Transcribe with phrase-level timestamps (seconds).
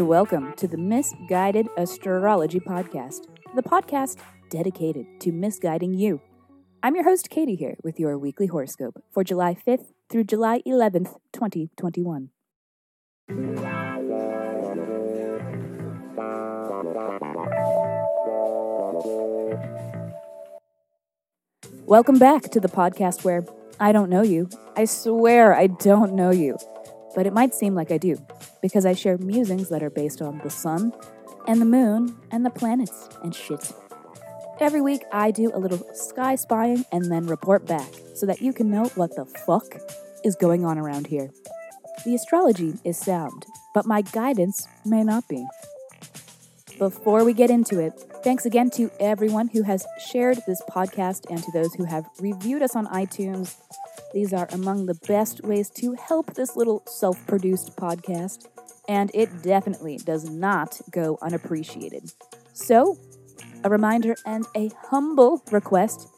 [0.00, 4.16] and welcome to the Misguided Astrology Podcast, the podcast
[4.48, 6.22] dedicated to misguiding you.
[6.82, 11.18] I'm your host, Katie, here with your weekly horoscope for July 5th through July 11th,
[11.34, 12.30] 2021.
[21.84, 23.44] Welcome back to the podcast where
[23.78, 24.48] I don't know you.
[24.76, 26.56] I swear I don't know you.
[27.14, 28.16] But it might seem like I do,
[28.62, 30.92] because I share musings that are based on the sun
[31.46, 33.72] and the moon and the planets and shit.
[34.60, 38.52] Every week I do a little sky spying and then report back so that you
[38.52, 39.64] can know what the fuck
[40.22, 41.30] is going on around here.
[42.04, 45.46] The astrology is sound, but my guidance may not be.
[46.80, 47.92] Before we get into it,
[48.24, 52.62] thanks again to everyone who has shared this podcast and to those who have reviewed
[52.62, 53.54] us on iTunes.
[54.14, 58.46] These are among the best ways to help this little self produced podcast,
[58.88, 62.14] and it definitely does not go unappreciated.
[62.54, 62.96] So,
[63.62, 66.08] a reminder and a humble request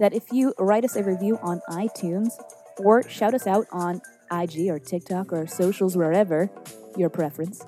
[0.00, 2.30] that if you write us a review on iTunes
[2.78, 4.00] or shout us out on
[4.32, 6.50] IG or TikTok or socials, wherever
[6.96, 7.64] your preference,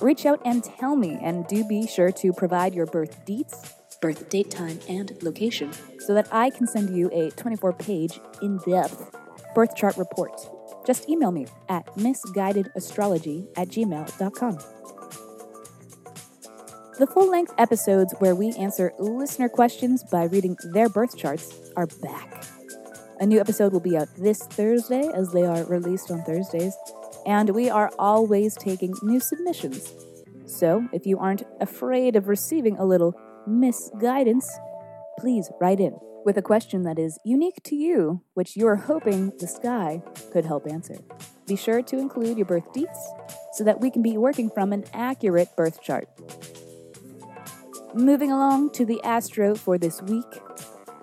[0.00, 4.28] reach out and tell me, and do be sure to provide your birth deets, birth
[4.28, 9.14] date, time, and location so that I can send you a 24 page, in depth
[9.54, 10.40] birth chart report.
[10.86, 14.58] Just email me at missguidedastrology at gmail.com.
[16.98, 21.86] The full length episodes where we answer listener questions by reading their birth charts are
[21.86, 22.44] back.
[23.20, 26.76] A new episode will be out this Thursday, as they are released on Thursdays,
[27.26, 29.92] and we are always taking new submissions.
[30.46, 33.14] So, if you aren't afraid of receiving a little
[33.46, 34.50] misguidance,
[35.18, 39.32] please write in with a question that is unique to you, which you are hoping
[39.38, 40.96] the sky could help answer.
[41.46, 42.98] Be sure to include your birth deets
[43.52, 46.08] so that we can be working from an accurate birth chart.
[47.94, 50.24] Moving along to the astro for this week,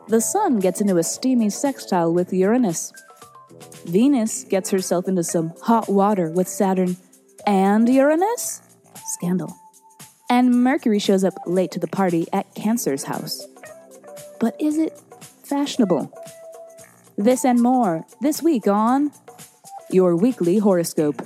[0.07, 2.91] the Sun gets into a steamy sextile with Uranus.
[3.85, 6.97] Venus gets herself into some hot water with Saturn
[7.45, 8.61] and Uranus?
[9.13, 9.55] Scandal.
[10.29, 13.45] And Mercury shows up late to the party at Cancer's house.
[14.39, 14.99] But is it
[15.43, 16.13] fashionable?
[17.17, 19.11] This and more this week on
[19.89, 21.21] Your Weekly Horoscope.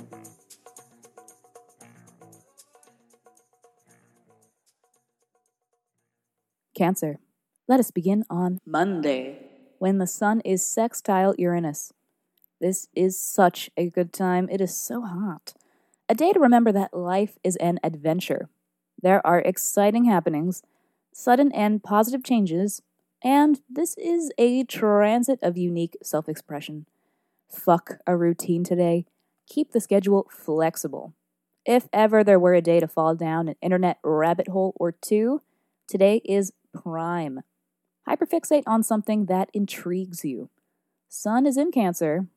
[6.76, 7.18] Cancer.
[7.68, 9.38] Let us begin on Monday,
[9.78, 11.92] when the Sun is sextile Uranus.
[12.60, 14.48] This is such a good time.
[14.50, 15.54] It is so hot.
[16.08, 18.48] A day to remember that life is an adventure.
[19.00, 20.62] There are exciting happenings,
[21.12, 22.80] sudden and positive changes,
[23.22, 26.86] and this is a transit of unique self expression.
[27.50, 29.04] Fuck a routine today.
[29.48, 31.14] Keep the schedule flexible.
[31.64, 35.42] If ever there were a day to fall down an internet rabbit hole or two,
[35.88, 37.40] today is prime.
[38.08, 40.48] Hyperfixate on something that intrigues you.
[41.08, 42.28] Sun is in Cancer.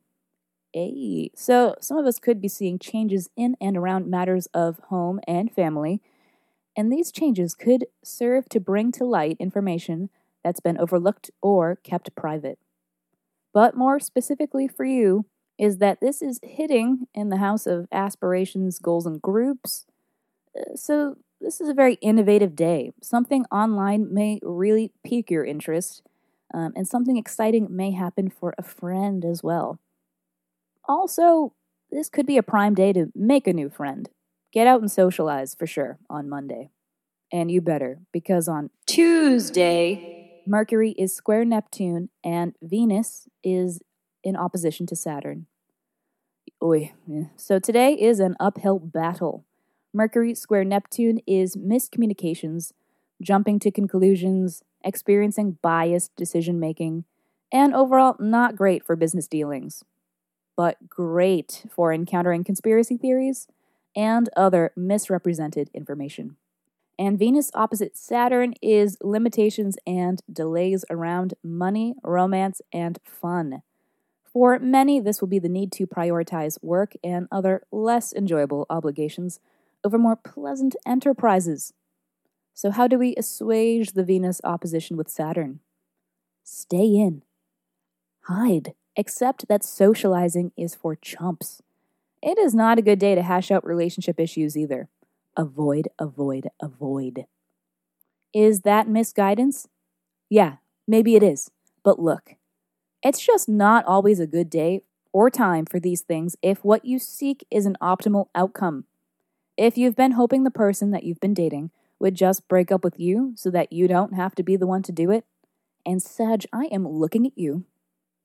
[0.73, 1.31] Hey.
[1.35, 5.51] So, some of us could be seeing changes in and around matters of home and
[5.51, 6.01] family,
[6.77, 10.09] and these changes could serve to bring to light information
[10.43, 12.59] that's been overlooked or kept private.
[13.53, 15.25] But more specifically for you,
[15.57, 19.85] is that this is hitting in the house of aspirations, goals, and groups.
[20.57, 22.93] Uh, so, this is a very innovative day.
[23.01, 26.03] Something online may really pique your interest,
[26.53, 29.79] um, and something exciting may happen for a friend as well.
[30.89, 31.53] Also,
[31.91, 34.09] this could be a prime day to make a new friend.
[34.51, 36.71] Get out and socialize for sure on Monday.
[37.31, 40.01] And you better, because on Tuesday,
[40.47, 43.81] Mercury is square Neptune and Venus is
[44.23, 45.45] in opposition to Saturn.
[46.63, 46.91] Oy.
[47.35, 49.45] So today is an uphill battle.
[49.93, 52.71] Mercury square Neptune is miscommunications,
[53.21, 57.05] jumping to conclusions, experiencing biased decision making,
[57.51, 59.83] and overall not great for business dealings,
[60.59, 63.47] but great for encountering conspiracy theories
[63.95, 66.35] and other misrepresented information.
[66.99, 73.61] And Venus opposite Saturn is limitations and delays around money, romance, and fun.
[74.25, 79.39] For many, this will be the need to prioritize work and other less enjoyable obligations
[79.85, 81.71] over more pleasant enterprises.
[82.53, 85.61] So, how do we assuage the Venus opposition with Saturn?
[86.43, 87.23] Stay in.
[88.23, 88.73] Hide.
[88.99, 91.61] Accept that socializing is for chumps.
[92.21, 94.89] It is not a good day to hash out relationship issues either.
[95.37, 97.23] Avoid, avoid, avoid.
[98.33, 99.69] Is that misguidance?
[100.29, 101.49] Yeah, maybe it is.
[101.81, 102.35] But look,
[103.01, 104.81] it's just not always a good day
[105.13, 108.83] or time for these things if what you seek is an optimal outcome.
[109.55, 112.99] If you've been hoping the person that you've been dating would just break up with
[112.99, 115.23] you so that you don't have to be the one to do it,
[115.85, 117.63] and Sag, I am looking at you,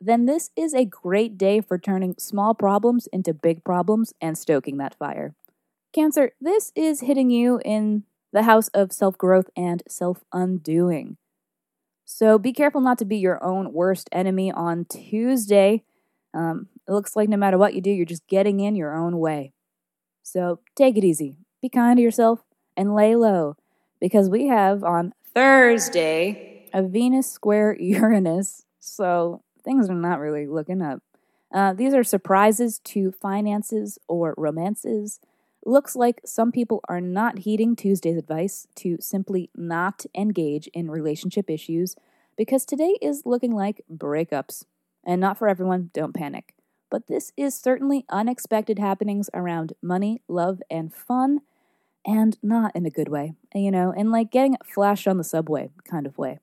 [0.00, 4.76] then this is a great day for turning small problems into big problems and stoking
[4.78, 5.34] that fire.
[5.92, 11.16] Cancer, this is hitting you in the house of self growth and self undoing.
[12.04, 15.84] So be careful not to be your own worst enemy on Tuesday.
[16.34, 19.18] Um, it looks like no matter what you do, you're just getting in your own
[19.18, 19.52] way.
[20.22, 22.40] So take it easy, be kind to yourself,
[22.76, 23.56] and lay low
[24.00, 28.64] because we have on Thursday a Venus square Uranus.
[28.80, 31.02] So things are not really looking up.
[31.52, 35.20] Uh, these are surprises to finances or romances.
[35.64, 41.48] Looks like some people are not heeding Tuesday's advice to simply not engage in relationship
[41.48, 41.96] issues
[42.36, 44.64] because today is looking like breakups.
[45.06, 46.54] And not for everyone, don't panic.
[46.90, 51.40] But this is certainly unexpected happenings around money, love, and fun,
[52.06, 55.70] and not in a good way, you know, in like getting flashed on the subway
[55.88, 56.38] kind of way.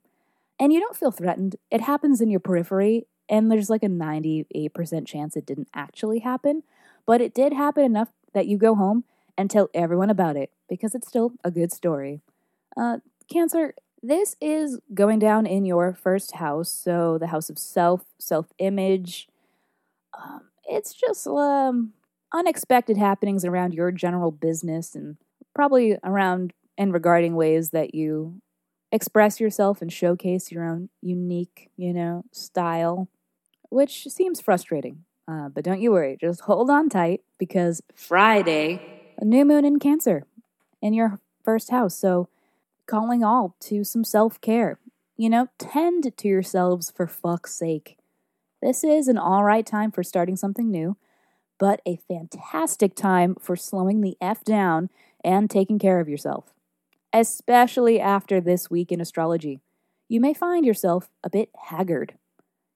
[0.62, 1.56] And you don't feel threatened.
[1.72, 6.62] It happens in your periphery, and there's like a 98% chance it didn't actually happen,
[7.08, 9.04] but it did happen enough that you go home
[9.36, 12.22] and tell everyone about it because it's still a good story.
[12.78, 12.98] Uh,
[13.28, 13.74] cancer,
[14.04, 19.28] this is going down in your first house, so the house of self, self image.
[20.16, 21.94] Um, it's just um,
[22.36, 25.18] unexpected happenings around your general business and
[25.56, 28.42] probably around and regarding ways that you
[28.92, 33.08] express yourself and showcase your own unique, you know, style,
[33.70, 35.06] which seems frustrating.
[35.28, 38.82] Uh, but don't you worry, just hold on tight because Friday
[39.18, 40.24] a new moon in Cancer
[40.82, 41.96] in your first house.
[41.96, 42.28] So,
[42.88, 44.80] calling all to some self care.
[45.16, 47.98] You know, tend to yourselves for fuck's sake.
[48.62, 50.98] This is an all right time for starting something new,
[51.60, 54.90] but a fantastic time for slowing the F down
[55.24, 56.54] and taking care of yourself.
[57.14, 59.60] Especially after this week in astrology,
[60.08, 62.14] you may find yourself a bit haggard.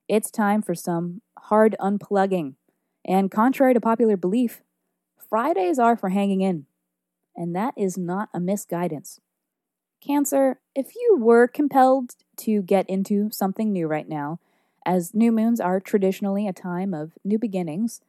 [0.10, 2.56] It's time for some hard unplugging.
[3.06, 4.62] And contrary to popular belief,
[5.30, 6.66] Fridays are for hanging in,
[7.36, 9.22] and that is not a misguidance.
[10.02, 14.40] Cancer, if you were compelled to get into something new right now,
[14.86, 18.02] as new moons are traditionally a time of new beginnings,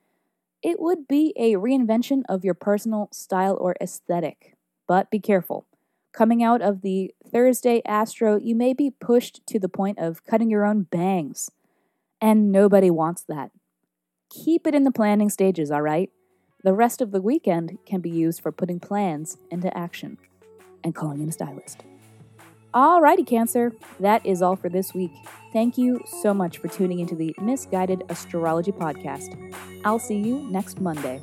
[0.61, 4.56] it would be a reinvention of your personal style or aesthetic.
[4.88, 5.67] But be careful.
[6.16, 10.48] Coming out of the Thursday Astro, you may be pushed to the point of cutting
[10.48, 11.50] your own bangs.
[12.22, 13.50] And nobody wants that.
[14.30, 16.08] Keep it in the planning stages, all right?
[16.64, 20.16] The rest of the weekend can be used for putting plans into action
[20.82, 21.84] and calling in a stylist.
[22.72, 25.12] Alrighty, Cancer, that is all for this week.
[25.52, 29.54] Thank you so much for tuning into the Misguided Astrology Podcast.
[29.84, 31.22] I'll see you next Monday.